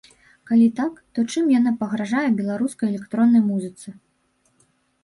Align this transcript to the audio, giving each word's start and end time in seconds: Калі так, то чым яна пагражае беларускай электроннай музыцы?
Калі 0.51 0.69
так, 0.79 0.93
то 1.17 1.25
чым 1.35 1.51
яна 1.59 1.75
пагражае 1.83 2.27
беларускай 2.41 2.87
электроннай 2.95 3.47
музыцы? 3.53 3.89